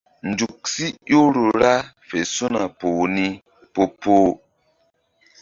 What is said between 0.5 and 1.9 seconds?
si ƴohro ra